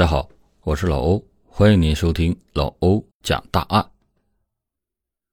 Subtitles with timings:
[0.00, 0.30] 大家好，
[0.62, 3.86] 我是老欧，欢迎您收听老欧讲大案。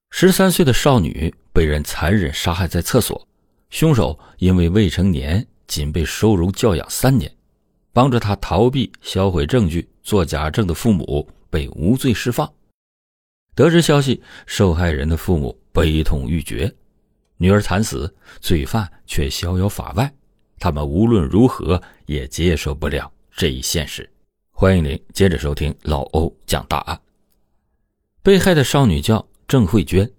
[0.09, 3.25] 十三岁的少女被人残忍杀害在厕所，
[3.69, 7.33] 凶手因为未成年，仅被收容教养三年。
[7.93, 12.53] 帮着他逃避、销毁证据、做假证的父母被无罪释放。
[13.55, 16.69] 得知消息，受害人的父母悲痛欲绝，
[17.37, 20.13] 女儿惨死，罪犯却逍遥法外，
[20.59, 24.09] 他们无论如何也接受不了这一现实。
[24.59, 26.99] 欢迎您接着收听老欧讲大案。
[28.23, 30.11] 被害的少女叫郑慧娟，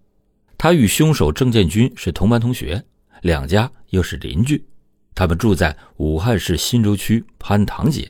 [0.57, 2.81] 她与凶手郑建军是同班同学，
[3.23, 4.65] 两家又是邻居。
[5.13, 8.09] 他们住在武汉市新洲区潘塘街。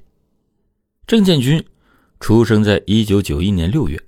[1.07, 1.65] 郑建军
[2.21, 3.99] 出生在一九九一年六月，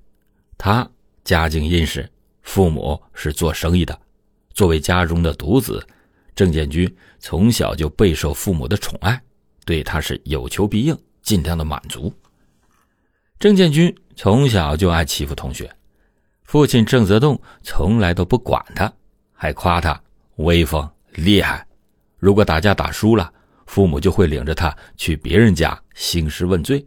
[0.59, 0.87] 他
[1.25, 2.06] 家境殷实，
[2.42, 3.98] 父母是做生意的。
[4.52, 5.83] 作为家中的独子，
[6.34, 9.23] 郑建军从小就备受父母的宠爱，
[9.64, 10.95] 对他是有求必应。
[11.23, 12.12] 尽量的满足。
[13.38, 15.70] 郑建军从小就爱欺负同学，
[16.42, 18.92] 父亲郑泽栋从来都不管他，
[19.33, 19.98] 还夸他
[20.36, 21.67] 威风厉害。
[22.19, 23.33] 如果打架打输了，
[23.67, 26.84] 父母就会领着他去别人家兴师问罪。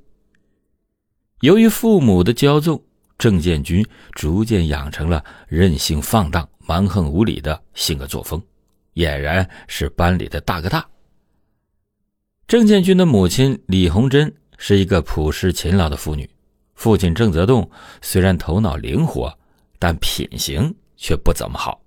[1.39, 2.79] 由于父母的骄纵，
[3.17, 8.41] 郑建军逐渐养成了任性放荡、蛮横无理的性格作风，
[8.93, 10.85] 俨然是班里的大哥大。
[12.47, 16.29] 郑建军的母亲李红珍是一个朴实勤劳的妇女，
[16.75, 17.67] 父亲郑泽栋
[18.01, 19.35] 虽然头脑灵活，
[19.79, 21.81] 但品行却不怎么好。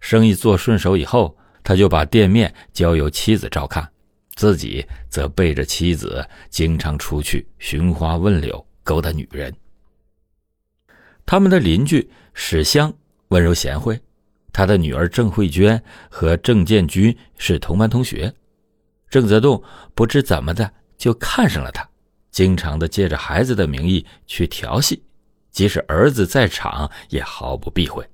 [0.00, 3.88] 生意做顺手以后，他就把店面交由妻子照看，
[4.34, 9.54] 自己则背着妻子经常出去寻花问柳，勾搭女人。
[11.24, 12.92] 他们的邻居史香
[13.28, 13.98] 温柔贤惠，
[14.52, 18.30] 他的女儿郑慧娟和郑建军是同班同学。
[19.14, 19.62] 郑泽栋
[19.94, 21.88] 不知怎么的就看上了他，
[22.32, 25.00] 经常的借着孩子的名义去调戏，
[25.52, 28.04] 即使儿子在场也毫不避讳。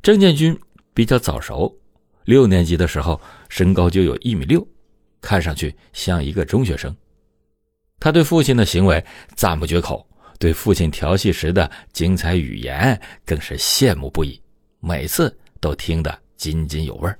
[0.00, 0.56] 郑建军
[0.94, 1.76] 比较早熟，
[2.24, 4.64] 六年级的时候身高就有一米六，
[5.20, 6.96] 看上去像一个中学生。
[7.98, 9.04] 他对父亲的行为
[9.34, 12.96] 赞不绝口，对父亲调戏时的精彩语言
[13.26, 14.40] 更是羡慕不已，
[14.78, 17.18] 每次都听得津津有味儿。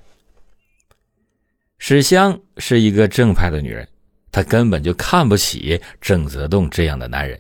[1.78, 3.86] 史湘是一个正派的女人，
[4.32, 7.38] 她根本就看不起郑泽栋这样的男人，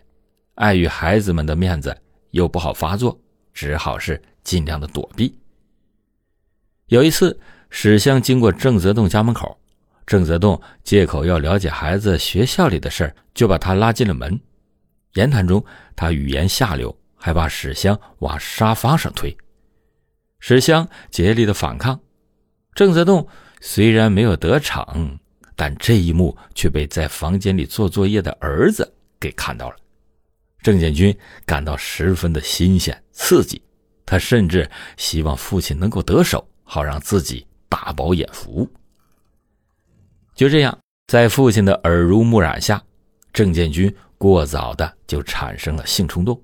[0.56, 1.96] 碍于孩子们的面子，
[2.32, 3.18] 又不好发作，
[3.54, 5.38] 只好是尽量的躲避。
[6.88, 7.38] 有一次，
[7.70, 9.58] 史湘经过郑泽栋家门口，
[10.04, 14.38] 郑泽栋借口要了解孩子学校里的事就把他拉进了门。
[15.14, 15.64] 言谈中，
[15.96, 19.34] 他语言下流，还把史湘往沙发上推。
[20.40, 21.98] 史湘竭力的反抗，
[22.74, 23.26] 郑泽栋。
[23.66, 25.18] 虽然没有得逞，
[25.56, 29.76] 但这一幕却被在房间里做作业的儿子给看到了。
[30.62, 31.16] 郑建军
[31.46, 33.60] 感到十分的新鲜刺激，
[34.04, 38.70] 他甚至希望父亲能够得手，好让自己大饱眼福。
[40.34, 42.80] 就这样，在父亲的耳濡目染下，
[43.32, 46.38] 郑建军过早的就产生了性冲动。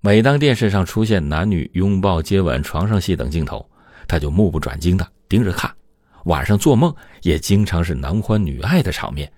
[0.00, 3.64] 每当电视上出现男女拥抱、接吻、床上戏等镜头，
[4.08, 5.72] 他就目不转睛的盯着看。
[6.24, 9.30] 晚上做梦也经常是男欢女爱的场面，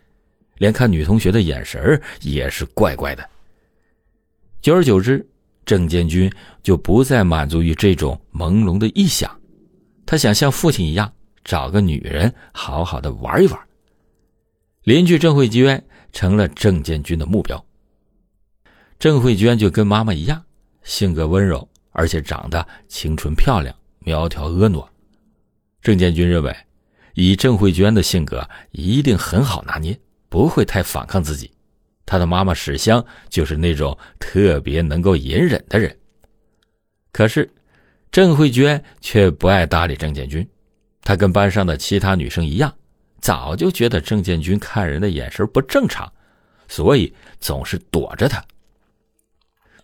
[0.58, 3.26] 连看女同学的眼神也是怪怪的。
[4.60, 5.26] 久而久之，
[5.64, 6.30] 郑建军
[6.62, 9.34] 就不再满足于这种朦胧的臆想，
[10.04, 11.10] 他想像父亲一样
[11.42, 13.60] 找个女人好好的玩一玩。
[14.82, 17.64] 邻居郑慧娟成了郑建军的目标。
[18.98, 20.44] 郑慧娟就跟妈妈一样，
[20.82, 24.86] 性格温柔，而且长得清纯漂亮、苗条婀娜。
[25.80, 26.54] 郑建军认为。
[27.14, 29.98] 以郑慧娟的性格，一定很好拿捏，
[30.28, 31.50] 不会太反抗自己。
[32.06, 35.96] 她的妈妈史香就是那种特别能够隐忍的人。
[37.12, 37.50] 可是，
[38.10, 40.46] 郑慧娟却不爱搭理郑建军。
[41.02, 42.72] 她跟班上的其他女生一样，
[43.20, 46.12] 早就觉得郑建军看人的眼神不正常，
[46.68, 48.44] 所以总是躲着他。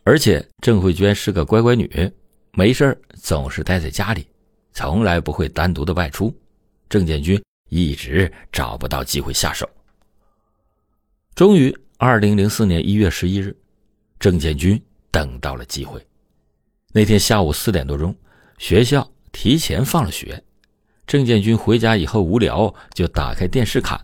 [0.02, 2.10] 而且，郑慧娟是个乖乖女，
[2.52, 4.26] 没事总是待在家里，
[4.72, 6.34] 从来不会单独的外出。
[6.90, 9.66] 郑建军一直找不到机会下手。
[11.36, 13.56] 终于，二零零四年一月十一日，
[14.18, 14.78] 郑建军
[15.12, 16.04] 等到了机会。
[16.92, 18.12] 那天下午四点多钟，
[18.58, 20.42] 学校提前放了学。
[21.06, 23.98] 郑建军回家以后无聊，就打开电视看，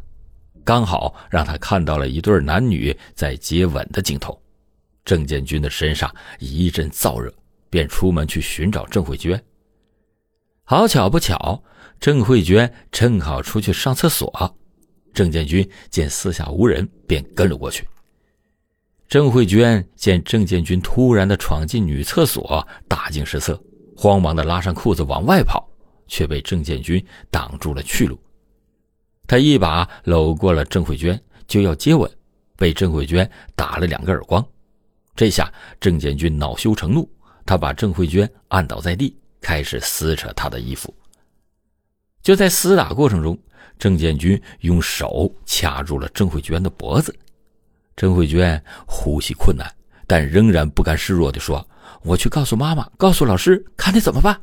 [0.64, 4.40] 刚好让他看到了一对男女在接吻的镜头。
[5.04, 7.34] 郑建军的身上一阵燥热，
[7.68, 9.42] 便出门去寻找郑慧娟。
[10.62, 11.60] 好巧不巧。
[11.98, 14.56] 郑慧娟正好出去上厕所，
[15.12, 17.87] 郑建军见四下无人，便跟了过去。
[19.08, 23.60] 郑慧娟见郑建军突然的闯进女厕所，大惊失色，
[23.96, 25.69] 慌忙的拉上裤子往外跑，
[26.06, 28.19] 却被郑建军挡住了去路。
[29.26, 32.08] 他一把搂过了郑慧娟，就要接吻，
[32.56, 34.44] 被郑慧娟打了两个耳光。
[35.16, 37.08] 这下郑建军恼羞成怒，
[37.44, 40.94] 他把郑慧娟按倒在地，开始撕扯她的衣服。
[42.26, 43.38] 就在厮打过程中，
[43.78, 47.17] 郑建军用手掐住了郑慧娟的脖子。
[47.94, 49.64] 郑慧娟呼吸困难，
[50.08, 51.64] 但仍然不甘示弱地说
[52.02, 54.40] ：“我去告诉妈妈，告诉老师，看你怎么办。”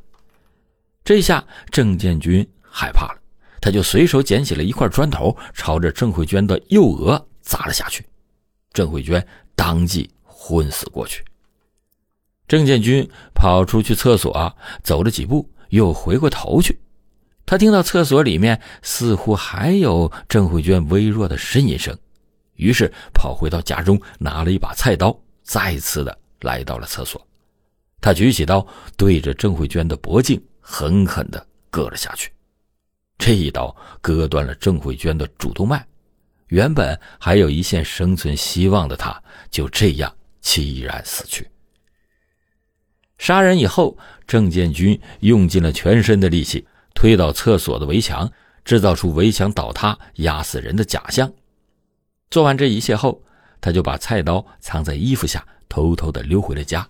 [1.03, 3.19] 这下郑建军害怕了，
[3.59, 8.05] 他就随手捡起了一块砖头，朝着郑慧娟的右额砸了下去。
[8.71, 9.27] 郑慧娟
[9.57, 11.21] 当即昏死过去。
[12.47, 13.05] 郑建军
[13.35, 16.79] 跑出去厕所，走了几步，又回过头去，
[17.45, 21.97] 他听到厕所里面似乎还有郑慧娟微弱的呻吟声。
[22.55, 27.25] 于是跑回到家中，拿了一把菜刀，再次的来到了厕所。
[27.99, 32.31] 他举起刀，对着郑慧娟的脖颈狠狠的割了下去。
[33.17, 35.85] 这一刀割断了郑慧娟的主动脉，
[36.47, 41.47] 原本还有一线生存希望的她，就这样凄然死去。
[43.17, 43.97] 杀人以后，
[44.27, 48.31] 郑建军用尽了全身的力气，推倒厕所的围墙，
[48.63, 51.31] 制造出围墙倒塌压死人的假象。
[52.29, 53.21] 做完这一切后，
[53.61, 56.87] 他就把菜刀藏在衣服下，偷偷的溜回了家。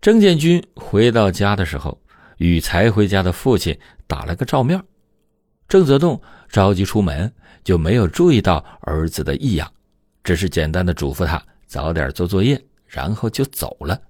[0.00, 2.00] 郑建军回到家的时候，
[2.38, 4.82] 与才回家的父亲打了个照面。
[5.68, 9.70] 郑泽栋着急出门，就没有注意到儿子的异样，
[10.24, 14.00] 只是简单的嘱咐他早点做作业，然后就走了。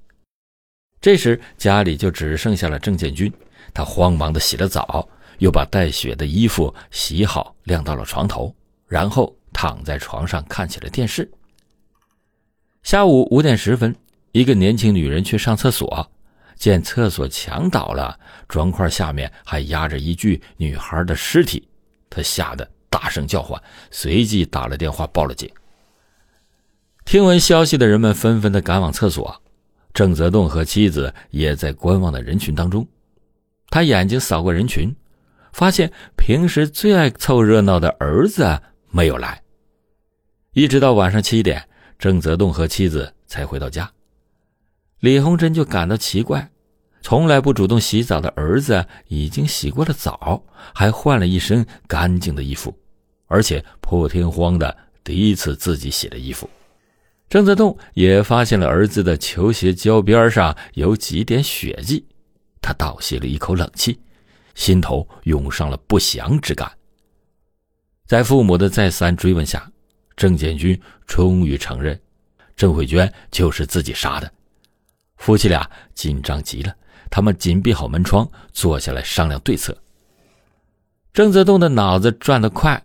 [1.01, 3.33] 这时家里就只剩下了郑建军，
[3.75, 5.09] 他慌忙的洗了澡，
[5.39, 8.55] 又把带血的衣服洗好晾到了床头，
[8.87, 9.35] 然后。
[9.53, 11.29] 躺在床上看起了电视。
[12.85, 13.95] 下午五点十分，
[14.31, 16.09] 一个年轻女人去上厕所，
[16.55, 18.19] 见厕所墙倒了，
[18.49, 21.69] 砖块下面还压着一具女孩的尸体，
[22.09, 23.61] 她吓得大声叫唤，
[23.91, 25.51] 随即打了电话报了警。
[27.05, 29.43] 听闻消息的人们纷纷的赶往厕所，
[29.93, 32.87] 郑泽栋和妻子也在观望的人群当中。
[33.71, 34.95] 他眼睛扫过人群，
[35.53, 38.61] 发现平时最爱凑热闹的儿子。
[38.91, 39.41] 没有来，
[40.53, 41.63] 一直到晚上七点，
[41.97, 43.89] 郑泽栋和妻子才回到家。
[44.99, 46.51] 李红珍就感到奇怪，
[47.01, 50.43] 从来不主动洗澡的儿子已经洗过了澡，
[50.75, 52.77] 还换了一身干净的衣服，
[53.29, 56.51] 而且破天荒的第一次自己洗了衣服。
[57.29, 62.05] 郑泽栋也发现了儿子的球鞋胶边上有几点血迹，
[62.61, 63.99] 他倒吸了一口冷气，
[64.55, 66.71] 心头涌上了不祥之感。
[68.07, 69.71] 在父母的再三追问下，
[70.17, 71.99] 郑建军终于承认，
[72.57, 74.31] 郑慧娟就是自己杀的。
[75.17, 76.75] 夫妻俩紧张极了，
[77.11, 79.77] 他们紧闭好门窗，坐下来商量对策。
[81.13, 82.83] 郑泽栋的脑子转得快，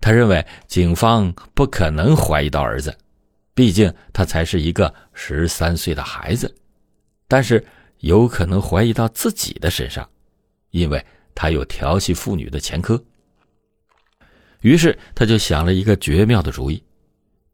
[0.00, 2.96] 他认为警方不可能怀疑到儿子，
[3.54, 6.54] 毕竟他才是一个十三岁的孩子，
[7.28, 7.64] 但是
[8.00, 10.08] 有可能怀疑到自己的身上，
[10.70, 11.04] 因为
[11.34, 13.02] 他有调戏妇女的前科。
[14.60, 16.82] 于是他就想了一个绝妙的主意，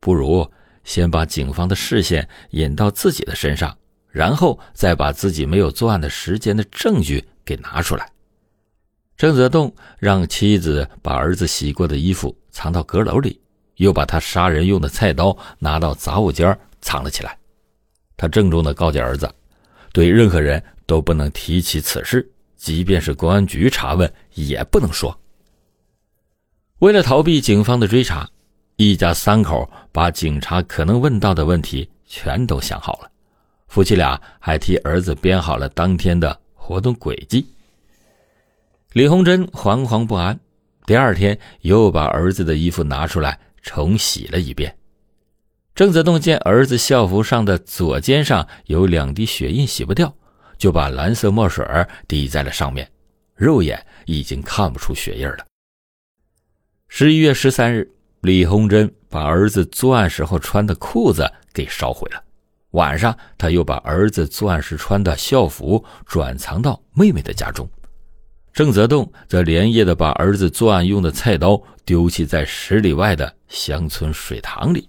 [0.00, 0.50] 不如
[0.84, 3.76] 先把警方的视线引到自己的身上，
[4.08, 8.08] 然后再把自己没有作案的时间的证据给拿出来。
[9.16, 13.40] 郑泽栋让妻子把儿子洗过的衣服藏到阁楼里，
[13.76, 17.38] 又把他杀人用的菜刀拿到杂物间藏了起来。
[18.16, 19.32] 他郑重地告诫儿子，
[19.92, 25.16] 对任何人都不能提起此事，即便是公安局查问也不能说。
[26.78, 28.28] 为了逃避警方的追查，
[28.76, 33.10] 一家三口把警察可能问到的问题全都想好了。
[33.68, 37.46] 夫妻俩还替儿子编好了当天的活动轨迹。
[38.92, 40.38] 李红珍惶惶不安，
[40.84, 44.74] 第二天又把儿子的衣服拿出来重洗了一遍。
[45.74, 50.14] 郑泽栋见儿子校服上的左肩上有两滴血印洗不掉，
[50.58, 51.64] 就把蓝色墨水
[52.06, 52.86] 滴在了上面，
[53.34, 55.46] 肉眼已经看不出血印了。
[56.88, 62.22] 十一月十三日，李洪珍把儿子作案时候穿的裤子给烧毁了。
[62.72, 67.66] 晚上，他又把儿子作案时穿的校服转藏到妹妹的家中。
[68.52, 74.86] 郑泽栋则连夜的把儿子作案用的菜刀丢弃在十里外的乡村水塘里。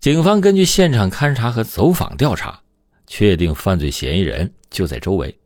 [0.00, 2.58] 警方根据现场勘查和走访调查，
[3.06, 5.38] 确定犯罪嫌疑人就在周围。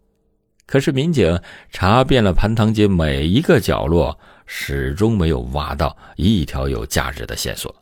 [0.65, 1.41] 可是，民警
[1.73, 4.19] 查遍了盘塘街每一个角落。
[4.47, 7.75] 始终没有挖到一条有价值的线索。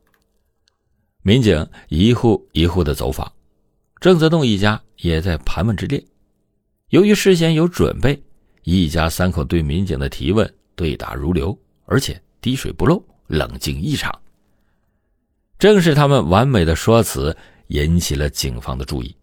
[1.23, 3.31] 民警一户一户的走访，
[4.01, 6.01] 郑泽栋一家也在盘问之列。
[6.91, 8.23] 由于事先有准备，
[8.63, 14.22] 一家三口对民警的提问对答如流，而且滴水不漏，冷静异常。
[15.63, 17.37] 正是他们完美的说辞
[17.69, 19.17] 引起了警方的注意，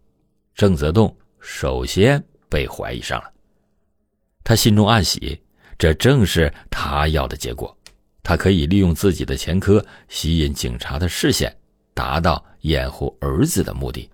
[0.54, 3.30] 郑泽栋首先被怀疑上了。
[4.42, 5.38] 他心中暗喜，
[5.76, 7.76] 这正是他要的结果。
[8.22, 11.54] 他可以利用自己的前科吸引警察的视线，
[11.92, 14.08] 达到掩护儿子的目的。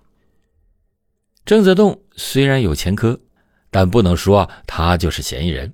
[1.44, 3.16] 郑泽栋虽然有前科，
[3.70, 5.72] 但不能说他就是嫌疑人。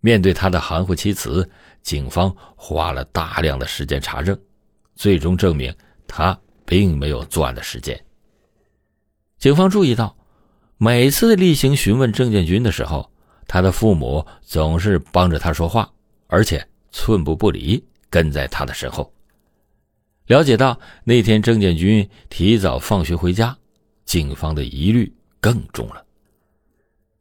[0.00, 1.46] 面对他的含糊其辞，
[1.82, 4.34] 警方花了大量的时间查证，
[4.94, 5.74] 最终证明
[6.06, 7.98] 他并没有作案的时间。
[9.38, 10.16] 警方注意到，
[10.76, 13.10] 每次例行询问郑建军的时候，
[13.46, 15.90] 他的父母总是帮着他说话，
[16.26, 16.66] 而且。
[16.94, 19.10] 寸步不离，跟在他的身后。
[20.26, 23.56] 了解到那天郑建军提早放学回家，
[24.04, 26.04] 警方的疑虑更重了。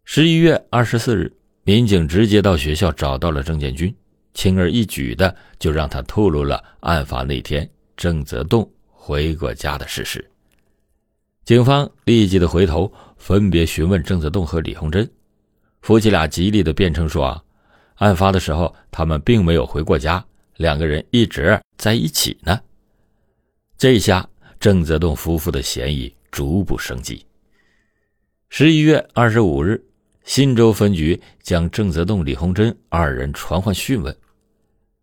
[0.04, 1.32] 十一月二十四日，
[1.64, 3.96] 民警直接到学校找到了郑建军，
[4.34, 10.26] 轻而易举的就让他透露了案发那天郑泽栋回过家的事实。
[11.44, 15.10] 警方立即的回头，分别询问郑泽栋和李红珍，
[15.82, 17.44] 夫妻俩极力的辩称说啊。
[17.96, 20.24] 案发的时候，他们并没有回过家，
[20.56, 22.60] 两个人一直在一起呢。
[23.78, 24.28] 这下
[24.60, 27.26] 郑泽栋夫妇的嫌疑逐步升级。
[28.50, 29.84] 十一月二十五日，
[30.32, 34.18] 新州分局将郑泽栋、李红珍二人传唤讯问，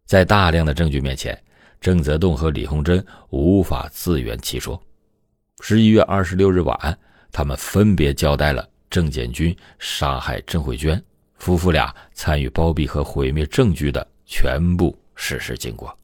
[0.07, 1.39] 在大量的证据面前，
[1.83, 4.83] 郑泽栋和李红珍无法自圆其说。
[5.61, 6.99] 十一月二十六日晚，
[7.31, 10.99] 他们分别交代了郑建军杀害郑慧娟。
[11.35, 15.95] 夫妇俩参与包庇和毁灭证据的全部事实经过。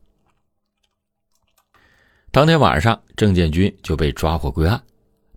[2.30, 4.78] 当天晚上，郑建军就被抓获归案。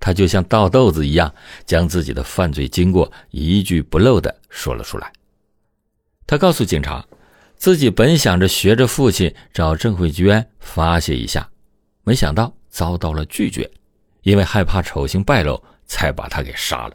[0.08, 1.36] 他就像倒豆子一样，
[1.66, 5.12] 将自己的犯罪经过一句不漏的说了出来。
[6.26, 7.06] 他告诉警察，
[7.58, 11.46] 自己本想着学着父亲找郑慧娟发泄一下，
[12.06, 13.70] 没想到遭到了拒绝，
[14.22, 16.94] 因为害怕丑行败露，才把他给杀了。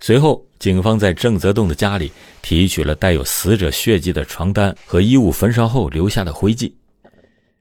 [0.00, 6.72] 随后，警方在郑泽栋的家里提取了带有死者血迹的床单和衣物焚烧后留下的灰烬。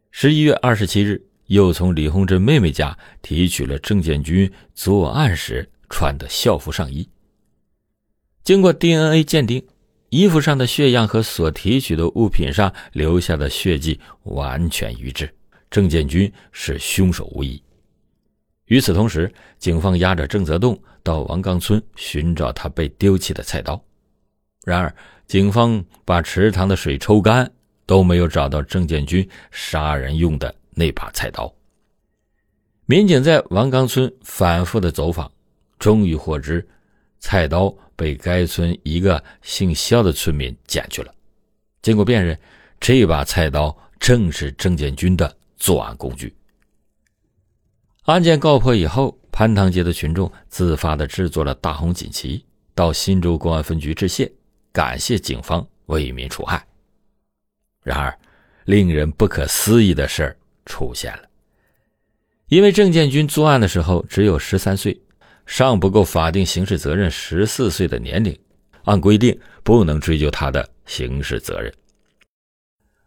[0.09, 7.07] 十一月二十七日，又从李红珍妹妹家提取了郑建军作案时穿的校服上衣。
[8.41, 9.61] 经过 DNA 鉴定，
[10.11, 15.29] 衣服上的血样和所提取的物品上留下的血迹完全一致，
[15.69, 17.61] 郑建军是凶手无疑。
[18.67, 19.29] 与此同时，
[19.59, 23.83] 警方押着郑泽栋到王岗村寻找他被丢弃的菜刀。
[24.63, 24.95] 然而，
[25.27, 27.51] 警方把池塘的水抽干，
[27.85, 31.53] 都没有找到郑建军杀人用的那把菜刀。
[32.85, 35.31] 民警在王岗村反复的走访，
[35.79, 36.67] 终于获知，
[37.19, 41.13] 菜刀被该村一个姓肖的村民捡去了。
[41.81, 42.37] 经过辨认，
[42.79, 46.35] 这把菜刀正是郑建军的作案工具。
[48.05, 52.43] 案件告破以后，潘塘街的群众自发的制作了大红锦旗，
[52.75, 54.29] 到新州公安分局致谢，
[54.73, 56.65] 感谢警方为民除害。
[57.83, 58.19] 然而，
[58.65, 61.23] 令人不可思议的事儿出现了。
[62.47, 64.99] 因为郑建军作案的时候只有十三岁，
[65.45, 68.37] 尚不够法定刑事责任十四岁的年龄，
[68.83, 71.73] 按规定不能追究他的刑事责任。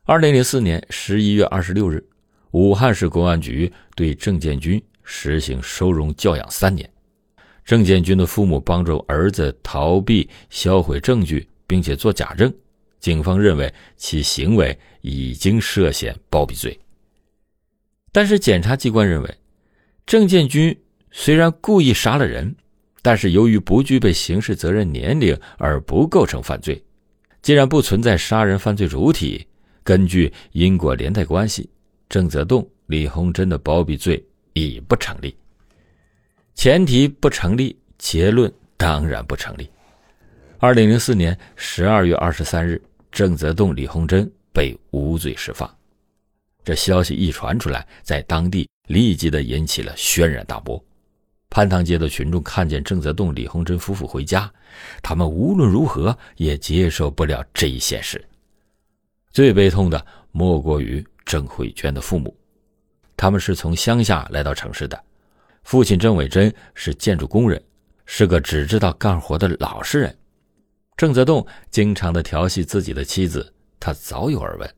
[0.04, 2.04] 二零零四年十一月二十六日。
[2.52, 6.88] 武汉市公安局对郑建军实行收容教养三年。
[7.64, 12.54] 郑建军的父母帮助儿子逃避、销毁证据，并且做假证，
[13.00, 16.78] 警方认为其行为已经涉嫌包庇罪。
[18.14, 19.38] 但是检察机关认为，
[20.06, 20.78] 郑建军
[21.10, 22.54] 虽然故意杀了人，
[23.02, 26.80] 但是由于不具备刑事责任年龄而不构成犯罪。
[27.42, 29.44] 既然不存在杀人犯罪主体，
[29.82, 31.68] 根据因果连带关系。
[32.08, 35.34] 郑泽栋、李红珍的包庇罪已不成立。
[36.54, 39.68] 前提不成立，结论当然不成立。
[40.60, 42.80] 二零零四年十二月二十三日，
[43.10, 45.68] 郑泽栋、李红珍被无罪释放。
[46.64, 50.82] 这消息一传出来，在当地立即的引起了轩然大波。
[51.50, 54.52] 潘塘街的群众看见郑泽栋、李红珍夫妇回家，
[55.02, 58.24] 他们无论如何也接受不了这一现实。
[59.30, 61.04] 最悲痛的莫过于。
[61.26, 62.36] 郑慧娟的父母，
[63.16, 65.04] 他们是从乡下来到城市的。
[65.62, 67.60] 父亲郑伟珍是建筑工人，
[68.04, 70.14] 是个只知道干活的老实人。
[70.98, 74.74] 郑泽栋经常的调戏自己的妻子，他早有耳闻。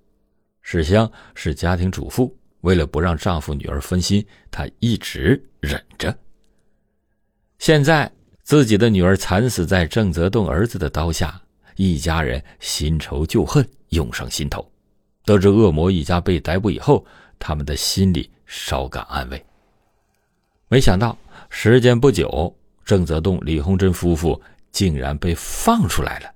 [0.69, 6.13] 史香是家庭主妇，为了不让丈夫女儿分心，她一直忍着。
[7.61, 8.11] 现在
[8.43, 11.41] 自己的女儿惨死在郑泽栋儿子的刀下，
[11.77, 14.69] 一家人新仇旧恨涌上心头。
[15.25, 17.07] 得知恶魔一家被逮捕以后，
[17.39, 19.41] 他们的心里稍感安慰。
[20.67, 21.17] 没想到
[21.49, 22.53] 时间不久，
[22.85, 24.43] 郑泽栋、李洪珍夫妇
[24.73, 26.35] 竟然被放出来了。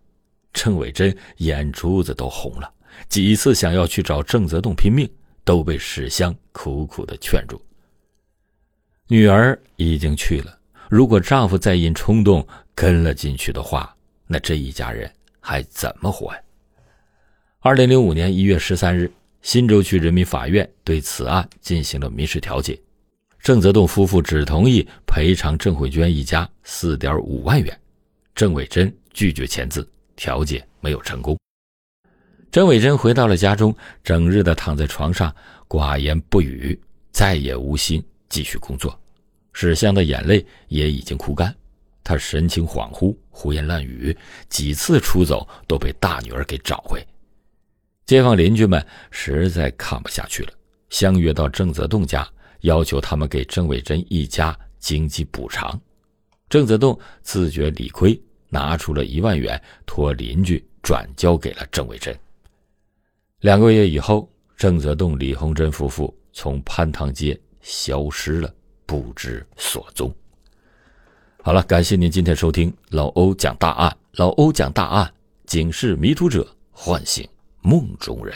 [0.53, 2.73] 郑伟珍眼珠子都红了，
[3.09, 5.09] 几次想要去找郑泽栋拼命，
[5.45, 7.61] 都被史香苦苦的劝住。
[9.09, 10.59] 女儿已经去了。
[10.89, 13.95] 如果丈夫再因冲动跟了进去的话，
[14.27, 16.41] 那这一家人还怎么活呀？
[17.61, 19.11] 二零零五年一月十三日，
[19.43, 22.81] 新洲区人民法院对此案进行了民事调解，
[23.41, 27.81] 郑泽栋夫妇只同意赔偿郑慧娟一家四点五万元，
[28.35, 31.39] 郑伟珍拒绝签字，调解没有成功。
[32.51, 35.33] 郑伟珍回到了家中，整日的躺在床上，
[35.69, 36.77] 寡言不语，
[37.13, 38.99] 再也无心继续工作。
[39.53, 41.55] 史湘的眼泪也已经哭干，
[42.03, 44.17] 他神情恍惚，胡言乱语，
[44.49, 47.01] 几次出走都被大女儿给找回。
[48.05, 50.53] 街坊邻居们实在看不下去了，
[50.89, 52.29] 相约到郑泽栋家，
[52.63, 55.81] 要求他们给郑伟珍一家经济补偿。
[56.49, 62.13] 郑泽栋自觉理亏，拿出了一万元，托邻居转交给了郑伟珍。
[63.41, 68.55] 两个月以后，郑泽栋、李鸿珍夫妇从潘塘街消失了。
[68.85, 70.13] 不知所踪。
[71.43, 73.97] 好了，感谢您今天收听老欧讲大案。
[74.17, 75.15] 老欧讲大案，
[75.47, 77.27] 警示迷途者，唤醒
[77.63, 78.35] 梦中人。